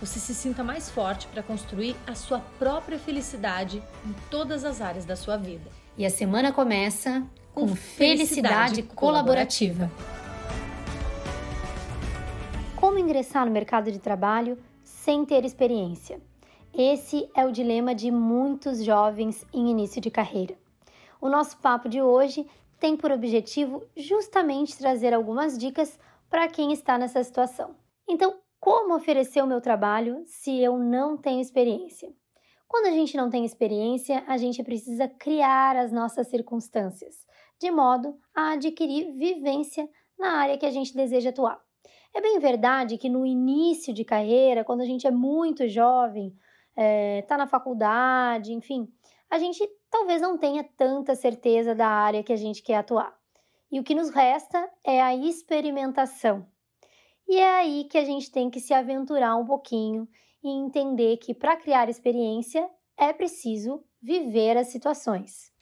você 0.00 0.18
se 0.18 0.34
sinta 0.34 0.64
mais 0.64 0.90
forte 0.90 1.26
para 1.28 1.42
construir 1.42 1.94
a 2.06 2.14
sua 2.14 2.40
própria 2.58 2.98
felicidade 2.98 3.82
em 4.06 4.14
todas 4.30 4.64
as 4.64 4.80
áreas 4.80 5.04
da 5.04 5.14
sua 5.14 5.36
vida. 5.36 5.70
E 5.96 6.06
a 6.06 6.10
semana 6.10 6.52
começa 6.52 7.22
com, 7.52 7.68
com 7.68 7.76
felicidade, 7.76 8.76
felicidade 8.76 8.82
colaborativa. 8.94 9.90
Como 12.74 12.98
ingressar 12.98 13.44
no 13.44 13.52
mercado 13.52 13.92
de 13.92 13.98
trabalho 13.98 14.56
sem 14.82 15.24
ter 15.26 15.44
experiência? 15.44 16.18
Esse 16.72 17.28
é 17.36 17.44
o 17.44 17.52
dilema 17.52 17.94
de 17.94 18.10
muitos 18.10 18.82
jovens 18.82 19.44
em 19.52 19.70
início 19.70 20.00
de 20.00 20.10
carreira. 20.10 20.54
O 21.20 21.28
nosso 21.28 21.58
papo 21.58 21.90
de 21.90 22.00
hoje 22.00 22.46
tem 22.78 22.96
por 22.96 23.12
objetivo 23.12 23.84
justamente 23.94 24.78
trazer 24.78 25.12
algumas 25.12 25.58
dicas 25.58 25.98
para 26.30 26.48
quem 26.48 26.72
está 26.72 26.96
nessa 26.96 27.22
situação. 27.22 27.74
Então, 28.08 28.36
como 28.60 28.94
oferecer 28.94 29.42
o 29.42 29.46
meu 29.46 29.60
trabalho 29.60 30.22
se 30.26 30.60
eu 30.60 30.78
não 30.78 31.16
tenho 31.16 31.40
experiência? 31.40 32.12
Quando 32.68 32.86
a 32.86 32.90
gente 32.90 33.16
não 33.16 33.30
tem 33.30 33.44
experiência, 33.44 34.22
a 34.26 34.36
gente 34.36 34.62
precisa 34.62 35.08
criar 35.08 35.76
as 35.76 35.90
nossas 35.90 36.28
circunstâncias, 36.28 37.26
de 37.58 37.70
modo 37.70 38.16
a 38.34 38.52
adquirir 38.52 39.12
vivência 39.16 39.88
na 40.18 40.34
área 40.34 40.58
que 40.58 40.66
a 40.66 40.70
gente 40.70 40.94
deseja 40.94 41.30
atuar. 41.30 41.58
É 42.14 42.20
bem 42.20 42.38
verdade 42.38 42.98
que 42.98 43.08
no 43.08 43.24
início 43.24 43.94
de 43.94 44.04
carreira, 44.04 44.62
quando 44.62 44.82
a 44.82 44.84
gente 44.84 45.06
é 45.06 45.10
muito 45.10 45.66
jovem, 45.66 46.28
está 46.70 46.82
é, 46.82 47.22
tá 47.22 47.38
na 47.38 47.46
faculdade, 47.46 48.52
enfim, 48.52 48.92
a 49.30 49.38
gente 49.38 49.66
talvez 49.90 50.20
não 50.20 50.36
tenha 50.36 50.62
tanta 50.76 51.14
certeza 51.14 51.74
da 51.74 51.88
área 51.88 52.22
que 52.22 52.32
a 52.32 52.36
gente 52.36 52.62
quer 52.62 52.76
atuar. 52.76 53.18
E 53.72 53.80
o 53.80 53.84
que 53.84 53.94
nos 53.94 54.10
resta 54.10 54.68
é 54.84 55.00
a 55.00 55.14
experimentação. 55.14 56.46
E 57.30 57.38
é 57.38 57.48
aí 57.48 57.84
que 57.84 57.96
a 57.96 58.04
gente 58.04 58.28
tem 58.28 58.50
que 58.50 58.58
se 58.58 58.74
aventurar 58.74 59.36
um 59.36 59.44
pouquinho 59.44 60.08
e 60.42 60.48
entender 60.48 61.16
que 61.18 61.32
para 61.32 61.56
criar 61.56 61.88
experiência 61.88 62.68
é 62.96 63.12
preciso 63.12 63.84
viver 64.02 64.56
as 64.56 64.66
situações. 64.66 65.52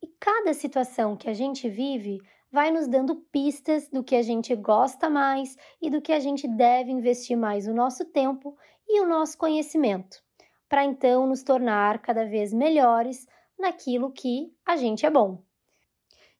E 0.00 0.06
cada 0.20 0.54
situação 0.54 1.16
que 1.16 1.28
a 1.28 1.32
gente 1.32 1.68
vive 1.68 2.20
vai 2.48 2.70
nos 2.70 2.86
dando 2.86 3.16
pistas 3.16 3.88
do 3.88 4.04
que 4.04 4.14
a 4.14 4.22
gente 4.22 4.54
gosta 4.54 5.10
mais 5.10 5.56
e 5.82 5.90
do 5.90 6.00
que 6.00 6.12
a 6.12 6.20
gente 6.20 6.46
deve 6.46 6.92
investir 6.92 7.36
mais 7.36 7.66
o 7.66 7.74
nosso 7.74 8.04
tempo 8.04 8.56
e 8.86 9.00
o 9.00 9.08
nosso 9.08 9.36
conhecimento, 9.36 10.22
para 10.68 10.84
então 10.84 11.26
nos 11.26 11.42
tornar 11.42 12.00
cada 12.02 12.24
vez 12.24 12.52
melhores 12.52 13.26
naquilo 13.58 14.12
que 14.12 14.54
a 14.64 14.76
gente 14.76 15.04
é 15.04 15.10
bom. 15.10 15.42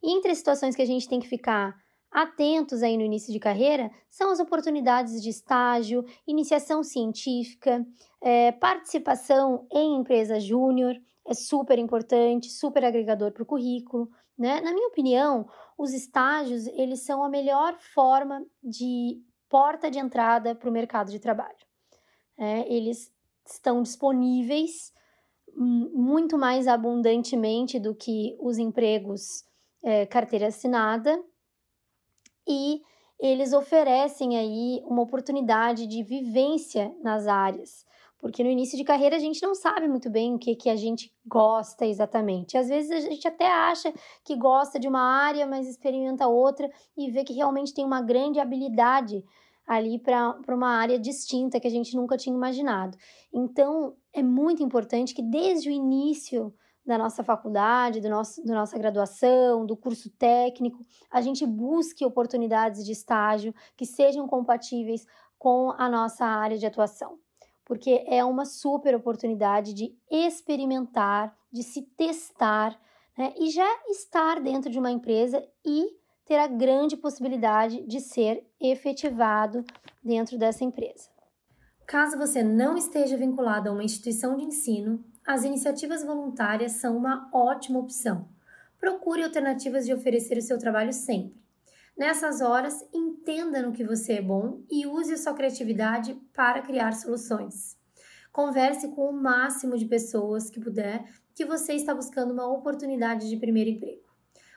E 0.00 0.16
entre 0.16 0.30
as 0.30 0.38
situações 0.38 0.76
que 0.76 0.82
a 0.82 0.86
gente 0.86 1.08
tem 1.08 1.18
que 1.18 1.26
ficar 1.26 1.74
atentos 2.16 2.82
aí 2.82 2.96
no 2.96 3.04
início 3.04 3.30
de 3.30 3.38
carreira 3.38 3.90
são 4.08 4.30
as 4.30 4.40
oportunidades 4.40 5.22
de 5.22 5.28
estágio, 5.28 6.02
iniciação 6.26 6.82
científica, 6.82 7.86
é, 8.22 8.52
participação 8.52 9.66
em 9.70 9.96
empresa 9.96 10.40
júnior, 10.40 10.96
é 11.26 11.34
super 11.34 11.78
importante, 11.78 12.48
super 12.48 12.86
agregador 12.86 13.32
para 13.32 13.42
o 13.42 13.46
currículo. 13.46 14.08
Né? 14.38 14.62
Na 14.62 14.72
minha 14.72 14.88
opinião, 14.88 15.46
os 15.76 15.92
estágios 15.92 16.66
eles 16.68 17.00
são 17.00 17.22
a 17.22 17.28
melhor 17.28 17.76
forma 17.76 18.42
de 18.64 19.20
porta 19.46 19.90
de 19.90 19.98
entrada 19.98 20.54
para 20.54 20.70
o 20.70 20.72
mercado 20.72 21.10
de 21.10 21.18
trabalho. 21.18 21.66
É, 22.38 22.72
eles 22.72 23.12
estão 23.44 23.82
disponíveis 23.82 24.90
muito 25.54 26.38
mais 26.38 26.66
abundantemente 26.66 27.78
do 27.78 27.94
que 27.94 28.38
os 28.40 28.56
empregos 28.56 29.44
é, 29.82 30.06
carteira 30.06 30.46
assinada 30.46 31.22
e 32.46 32.82
eles 33.18 33.52
oferecem 33.52 34.36
aí 34.36 34.82
uma 34.84 35.02
oportunidade 35.02 35.86
de 35.86 36.02
vivência 36.02 36.94
nas 37.02 37.26
áreas, 37.26 37.86
porque 38.18 38.44
no 38.44 38.50
início 38.50 38.76
de 38.76 38.84
carreira 38.84 39.16
a 39.16 39.18
gente 39.18 39.42
não 39.42 39.54
sabe 39.54 39.88
muito 39.88 40.10
bem 40.10 40.34
o 40.34 40.38
que, 40.38 40.54
que 40.54 40.68
a 40.68 40.76
gente 40.76 41.12
gosta 41.26 41.86
exatamente. 41.86 42.58
Às 42.58 42.68
vezes 42.68 42.90
a 42.90 43.00
gente 43.00 43.26
até 43.26 43.46
acha 43.46 43.92
que 44.24 44.36
gosta 44.36 44.78
de 44.78 44.88
uma 44.88 45.00
área, 45.00 45.46
mas 45.46 45.66
experimenta 45.66 46.26
outra 46.26 46.70
e 46.96 47.10
vê 47.10 47.24
que 47.24 47.32
realmente 47.32 47.72
tem 47.72 47.84
uma 47.84 48.02
grande 48.02 48.38
habilidade 48.38 49.24
ali 49.66 49.98
para 49.98 50.54
uma 50.54 50.68
área 50.68 50.98
distinta 50.98 51.58
que 51.58 51.66
a 51.66 51.70
gente 51.70 51.96
nunca 51.96 52.16
tinha 52.16 52.34
imaginado. 52.34 52.96
Então, 53.32 53.94
é 54.12 54.22
muito 54.22 54.62
importante 54.62 55.12
que 55.12 55.22
desde 55.22 55.68
o 55.68 55.72
início 55.72 56.54
da 56.86 56.96
nossa 56.96 57.24
faculdade, 57.24 58.00
do 58.00 58.08
nosso, 58.08 58.44
da 58.44 58.54
nossa 58.54 58.78
graduação, 58.78 59.66
do 59.66 59.76
curso 59.76 60.08
técnico, 60.10 60.84
a 61.10 61.20
gente 61.20 61.44
busque 61.44 62.04
oportunidades 62.04 62.84
de 62.84 62.92
estágio 62.92 63.54
que 63.76 63.84
sejam 63.84 64.28
compatíveis 64.28 65.04
com 65.38 65.72
a 65.76 65.88
nossa 65.88 66.24
área 66.24 66.56
de 66.56 66.64
atuação, 66.64 67.18
porque 67.64 68.04
é 68.06 68.24
uma 68.24 68.44
super 68.44 68.94
oportunidade 68.94 69.74
de 69.74 69.94
experimentar, 70.10 71.36
de 71.52 71.62
se 71.62 71.82
testar 71.82 72.78
né, 73.18 73.34
e 73.36 73.50
já 73.50 73.68
estar 73.88 74.40
dentro 74.40 74.70
de 74.70 74.78
uma 74.78 74.90
empresa 74.90 75.44
e 75.64 75.96
ter 76.24 76.38
a 76.38 76.46
grande 76.46 76.96
possibilidade 76.96 77.82
de 77.86 78.00
ser 78.00 78.44
efetivado 78.60 79.64
dentro 80.02 80.38
dessa 80.38 80.64
empresa. 80.64 81.08
Caso 81.86 82.18
você 82.18 82.42
não 82.42 82.76
esteja 82.76 83.16
vinculado 83.16 83.68
a 83.68 83.72
uma 83.72 83.84
instituição 83.84 84.36
de 84.36 84.44
ensino, 84.44 85.04
as 85.26 85.42
iniciativas 85.42 86.04
voluntárias 86.04 86.72
são 86.72 86.96
uma 86.96 87.28
ótima 87.32 87.80
opção. 87.80 88.28
Procure 88.78 89.24
alternativas 89.24 89.84
de 89.84 89.92
oferecer 89.92 90.38
o 90.38 90.42
seu 90.42 90.56
trabalho 90.56 90.92
sempre. 90.92 91.34
Nessas 91.98 92.40
horas, 92.40 92.86
entenda 92.94 93.60
no 93.60 93.72
que 93.72 93.82
você 93.82 94.14
é 94.14 94.22
bom 94.22 94.60
e 94.70 94.86
use 94.86 95.14
a 95.14 95.16
sua 95.16 95.34
criatividade 95.34 96.14
para 96.32 96.62
criar 96.62 96.92
soluções. 96.92 97.76
Converse 98.32 98.88
com 98.88 99.10
o 99.10 99.12
máximo 99.12 99.76
de 99.76 99.86
pessoas 99.86 100.48
que 100.48 100.60
puder 100.60 101.04
que 101.34 101.44
você 101.44 101.72
está 101.72 101.92
buscando 101.92 102.32
uma 102.32 102.46
oportunidade 102.46 103.28
de 103.28 103.36
primeiro 103.36 103.70
emprego. 103.70 104.06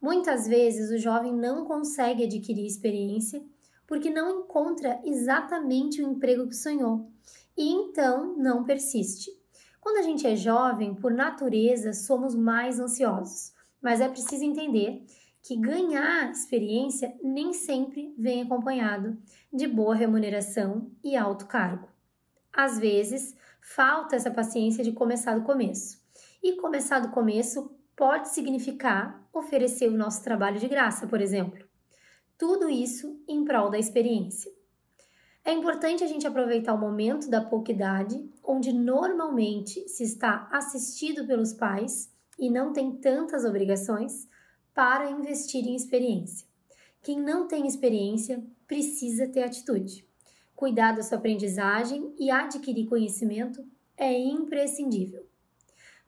Muitas 0.00 0.46
vezes 0.46 0.90
o 0.90 0.98
jovem 0.98 1.34
não 1.34 1.64
consegue 1.64 2.24
adquirir 2.24 2.66
experiência 2.66 3.42
porque 3.86 4.10
não 4.10 4.40
encontra 4.40 5.00
exatamente 5.04 6.02
o 6.02 6.08
emprego 6.08 6.46
que 6.46 6.54
sonhou 6.54 7.10
e 7.56 7.68
então 7.68 8.36
não 8.36 8.62
persiste. 8.62 9.41
Quando 9.82 9.96
a 9.96 10.02
gente 10.02 10.24
é 10.24 10.36
jovem, 10.36 10.94
por 10.94 11.12
natureza, 11.12 11.92
somos 11.92 12.36
mais 12.36 12.78
ansiosos, 12.78 13.52
mas 13.82 14.00
é 14.00 14.08
preciso 14.08 14.44
entender 14.44 15.04
que 15.42 15.56
ganhar 15.56 16.30
experiência 16.30 17.12
nem 17.20 17.52
sempre 17.52 18.14
vem 18.16 18.42
acompanhado 18.42 19.18
de 19.52 19.66
boa 19.66 19.92
remuneração 19.92 20.88
e 21.02 21.16
alto 21.16 21.46
cargo. 21.46 21.88
Às 22.52 22.78
vezes, 22.78 23.36
falta 23.60 24.14
essa 24.14 24.30
paciência 24.30 24.84
de 24.84 24.92
começar 24.92 25.36
do 25.36 25.44
começo. 25.44 26.00
E 26.40 26.52
começar 26.52 27.00
do 27.00 27.10
começo 27.10 27.74
pode 27.96 28.28
significar 28.28 29.28
oferecer 29.32 29.88
o 29.88 29.98
nosso 29.98 30.22
trabalho 30.22 30.60
de 30.60 30.68
graça, 30.68 31.08
por 31.08 31.20
exemplo. 31.20 31.66
Tudo 32.38 32.70
isso 32.70 33.20
em 33.26 33.44
prol 33.44 33.68
da 33.68 33.80
experiência. 33.80 34.52
É 35.44 35.52
importante 35.52 36.04
a 36.04 36.06
gente 36.06 36.26
aproveitar 36.26 36.72
o 36.72 36.78
momento 36.78 37.28
da 37.28 37.40
pouca 37.40 37.72
idade, 37.72 38.24
onde 38.44 38.72
normalmente 38.72 39.88
se 39.88 40.04
está 40.04 40.48
assistido 40.52 41.26
pelos 41.26 41.52
pais 41.52 42.12
e 42.38 42.48
não 42.48 42.72
tem 42.72 42.92
tantas 42.92 43.44
obrigações, 43.44 44.28
para 44.72 45.10
investir 45.10 45.66
em 45.66 45.74
experiência. 45.74 46.46
Quem 47.02 47.20
não 47.20 47.46
tem 47.46 47.66
experiência 47.66 48.42
precisa 48.66 49.28
ter 49.28 49.42
atitude. 49.42 50.06
Cuidar 50.54 50.92
da 50.92 51.02
sua 51.02 51.18
aprendizagem 51.18 52.14
e 52.18 52.30
adquirir 52.30 52.86
conhecimento 52.86 53.66
é 53.96 54.16
imprescindível. 54.16 55.26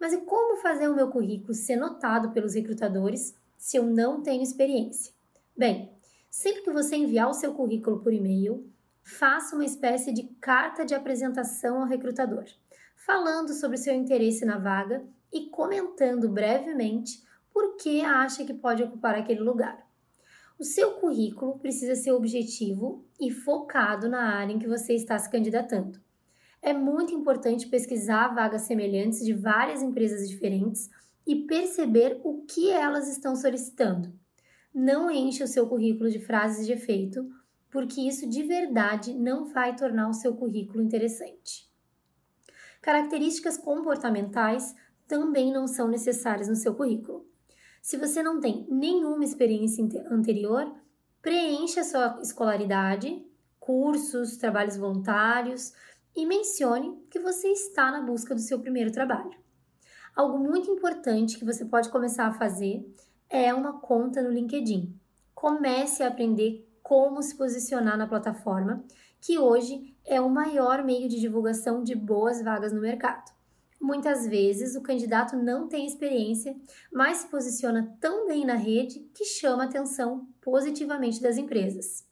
Mas 0.00 0.12
e 0.12 0.18
como 0.18 0.60
fazer 0.62 0.88
o 0.88 0.94
meu 0.94 1.08
currículo 1.08 1.52
ser 1.52 1.76
notado 1.76 2.30
pelos 2.30 2.54
recrutadores 2.54 3.34
se 3.58 3.76
eu 3.76 3.84
não 3.84 4.22
tenho 4.22 4.42
experiência? 4.42 5.12
Bem, 5.56 5.90
sempre 6.30 6.62
que 6.62 6.70
você 6.70 6.96
enviar 6.96 7.28
o 7.28 7.34
seu 7.34 7.52
currículo 7.52 8.00
por 8.00 8.12
e-mail, 8.12 8.72
faça 9.04 9.54
uma 9.54 9.64
espécie 9.64 10.12
de 10.12 10.24
carta 10.40 10.84
de 10.84 10.94
apresentação 10.94 11.80
ao 11.80 11.86
recrutador, 11.86 12.44
falando 12.96 13.52
sobre 13.52 13.76
seu 13.76 13.94
interesse 13.94 14.46
na 14.46 14.58
vaga 14.58 15.04
e 15.30 15.50
comentando 15.50 16.28
brevemente 16.28 17.22
por 17.52 17.76
que 17.76 18.00
acha 18.00 18.44
que 18.44 18.54
pode 18.54 18.82
ocupar 18.82 19.14
aquele 19.14 19.40
lugar. 19.40 19.86
O 20.58 20.64
seu 20.64 20.92
currículo 20.92 21.58
precisa 21.58 21.94
ser 21.94 22.12
objetivo 22.12 23.04
e 23.20 23.30
focado 23.30 24.08
na 24.08 24.36
área 24.36 24.52
em 24.52 24.58
que 24.58 24.68
você 24.68 24.94
está 24.94 25.18
se 25.18 25.30
candidatando. 25.30 26.00
é 26.62 26.72
muito 26.72 27.12
importante 27.12 27.66
pesquisar 27.66 28.28
vagas 28.28 28.62
semelhantes 28.62 29.22
de 29.22 29.34
várias 29.34 29.82
empresas 29.82 30.26
diferentes 30.26 30.88
e 31.26 31.44
perceber 31.44 32.18
o 32.24 32.42
que 32.46 32.70
elas 32.70 33.06
estão 33.06 33.36
solicitando. 33.36 34.10
Não 34.74 35.10
encha 35.10 35.44
o 35.44 35.48
seu 35.48 35.66
currículo 35.68 36.10
de 36.10 36.18
frases 36.18 36.64
de 36.64 36.72
efeito, 36.72 37.28
porque 37.74 38.02
isso 38.02 38.30
de 38.30 38.44
verdade 38.44 39.12
não 39.12 39.46
vai 39.46 39.74
tornar 39.74 40.08
o 40.08 40.14
seu 40.14 40.32
currículo 40.36 40.80
interessante. 40.80 41.68
Características 42.80 43.58
comportamentais 43.58 44.76
também 45.08 45.52
não 45.52 45.66
são 45.66 45.88
necessárias 45.88 46.48
no 46.48 46.54
seu 46.54 46.72
currículo. 46.76 47.26
Se 47.82 47.96
você 47.96 48.22
não 48.22 48.40
tem 48.40 48.64
nenhuma 48.70 49.24
experiência 49.24 49.84
anterior, 50.08 50.72
preencha 51.20 51.82
sua 51.82 52.20
escolaridade, 52.22 53.26
cursos, 53.58 54.36
trabalhos 54.36 54.76
voluntários 54.76 55.72
e 56.14 56.24
mencione 56.24 56.96
que 57.10 57.18
você 57.18 57.48
está 57.48 57.90
na 57.90 58.02
busca 58.02 58.36
do 58.36 58.40
seu 58.40 58.60
primeiro 58.60 58.92
trabalho. 58.92 59.36
Algo 60.14 60.38
muito 60.38 60.70
importante 60.70 61.40
que 61.40 61.44
você 61.44 61.64
pode 61.64 61.88
começar 61.88 62.28
a 62.28 62.34
fazer 62.34 62.88
é 63.28 63.52
uma 63.52 63.80
conta 63.80 64.22
no 64.22 64.30
LinkedIn. 64.30 64.96
Comece 65.34 66.04
a 66.04 66.06
aprender 66.06 66.64
como 66.84 67.22
se 67.22 67.34
posicionar 67.34 67.96
na 67.96 68.06
plataforma, 68.06 68.84
que 69.18 69.38
hoje 69.38 69.96
é 70.04 70.20
o 70.20 70.28
maior 70.28 70.84
meio 70.84 71.08
de 71.08 71.18
divulgação 71.18 71.82
de 71.82 71.94
boas 71.94 72.42
vagas 72.42 72.74
no 72.74 72.80
mercado. 72.82 73.32
Muitas 73.80 74.28
vezes 74.28 74.76
o 74.76 74.82
candidato 74.82 75.34
não 75.34 75.66
tem 75.66 75.86
experiência, 75.86 76.54
mas 76.92 77.18
se 77.18 77.28
posiciona 77.28 77.96
tão 77.98 78.26
bem 78.26 78.44
na 78.44 78.54
rede 78.54 79.00
que 79.14 79.24
chama 79.24 79.62
a 79.62 79.66
atenção 79.66 80.28
positivamente 80.42 81.22
das 81.22 81.38
empresas. 81.38 82.06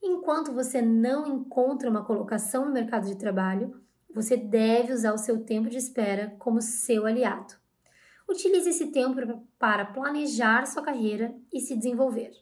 Enquanto 0.00 0.52
você 0.52 0.80
não 0.80 1.26
encontra 1.26 1.90
uma 1.90 2.04
colocação 2.04 2.64
no 2.64 2.72
mercado 2.72 3.08
de 3.08 3.18
trabalho, 3.18 3.82
você 4.14 4.36
deve 4.36 4.92
usar 4.92 5.12
o 5.12 5.18
seu 5.18 5.42
tempo 5.44 5.68
de 5.68 5.78
espera 5.78 6.36
como 6.38 6.62
seu 6.62 7.04
aliado. 7.04 7.54
Utilize 8.28 8.70
esse 8.70 8.92
tempo 8.92 9.44
para 9.58 9.86
planejar 9.86 10.66
sua 10.66 10.84
carreira 10.84 11.34
e 11.52 11.58
se 11.58 11.76
desenvolver. 11.76 12.32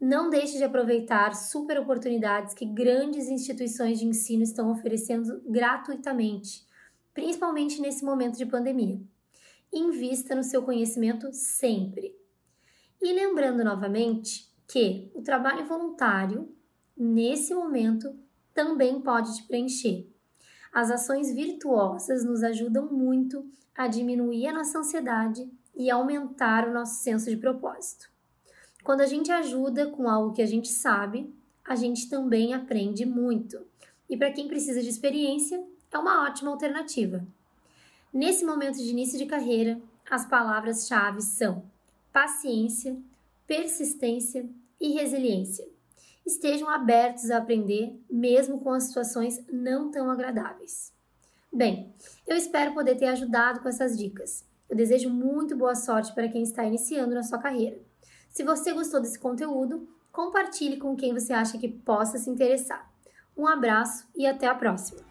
Não 0.00 0.30
deixe 0.30 0.56
de 0.56 0.64
aproveitar 0.64 1.34
super 1.34 1.78
oportunidades 1.78 2.54
que 2.54 2.64
grandes 2.64 3.28
instituições 3.28 3.98
de 3.98 4.06
ensino 4.06 4.42
estão 4.42 4.70
oferecendo 4.70 5.42
gratuitamente 5.46 6.68
principalmente 7.20 7.80
nesse 7.80 8.04
momento 8.04 8.36
de 8.36 8.46
pandemia. 8.46 9.00
Invista 9.72 10.34
no 10.34 10.42
seu 10.42 10.62
conhecimento 10.62 11.28
sempre. 11.32 12.16
E 13.00 13.12
lembrando 13.12 13.64
novamente 13.64 14.50
que 14.66 15.10
o 15.14 15.22
trabalho 15.22 15.66
voluntário, 15.66 16.54
nesse 16.96 17.54
momento, 17.54 18.18
também 18.52 19.00
pode 19.00 19.36
te 19.36 19.42
preencher. 19.44 20.08
As 20.72 20.90
ações 20.90 21.34
virtuosas 21.34 22.24
nos 22.24 22.42
ajudam 22.42 22.90
muito 22.92 23.48
a 23.74 23.86
diminuir 23.86 24.48
a 24.48 24.52
nossa 24.52 24.78
ansiedade 24.78 25.50
e 25.74 25.90
aumentar 25.90 26.68
o 26.68 26.72
nosso 26.72 27.02
senso 27.02 27.30
de 27.30 27.36
propósito. 27.36 28.10
Quando 28.82 29.02
a 29.02 29.06
gente 29.06 29.30
ajuda 29.30 29.86
com 29.86 30.08
algo 30.08 30.32
que 30.32 30.42
a 30.42 30.46
gente 30.46 30.68
sabe, 30.68 31.32
a 31.64 31.76
gente 31.76 32.08
também 32.08 32.54
aprende 32.54 33.04
muito. 33.04 33.60
E 34.08 34.16
para 34.16 34.32
quem 34.32 34.48
precisa 34.48 34.82
de 34.82 34.88
experiência, 34.88 35.62
é 35.92 35.98
uma 35.98 36.24
ótima 36.26 36.50
alternativa. 36.50 37.24
Nesse 38.12 38.44
momento 38.44 38.78
de 38.78 38.90
início 38.90 39.18
de 39.18 39.26
carreira, 39.26 39.80
as 40.10 40.26
palavras-chave 40.26 41.22
são 41.22 41.62
paciência, 42.12 42.96
persistência 43.46 44.48
e 44.80 44.92
resiliência. 44.92 45.68
Estejam 46.26 46.68
abertos 46.68 47.30
a 47.30 47.38
aprender, 47.38 47.98
mesmo 48.10 48.60
com 48.60 48.72
as 48.72 48.84
situações 48.84 49.44
não 49.50 49.90
tão 49.90 50.10
agradáveis. 50.10 50.92
Bem, 51.52 51.92
eu 52.26 52.36
espero 52.36 52.74
poder 52.74 52.96
ter 52.96 53.06
ajudado 53.06 53.60
com 53.60 53.68
essas 53.68 53.96
dicas. 53.96 54.44
Eu 54.68 54.76
desejo 54.76 55.10
muito 55.10 55.56
boa 55.56 55.74
sorte 55.74 56.12
para 56.14 56.28
quem 56.28 56.42
está 56.42 56.64
iniciando 56.64 57.14
na 57.14 57.22
sua 57.22 57.38
carreira. 57.38 57.78
Se 58.30 58.44
você 58.44 58.72
gostou 58.72 59.00
desse 59.00 59.18
conteúdo, 59.18 59.88
compartilhe 60.12 60.76
com 60.76 60.96
quem 60.96 61.12
você 61.12 61.32
acha 61.32 61.58
que 61.58 61.68
possa 61.68 62.16
se 62.16 62.30
interessar. 62.30 62.88
Um 63.36 63.46
abraço 63.46 64.08
e 64.14 64.26
até 64.26 64.46
a 64.46 64.54
próxima! 64.54 65.09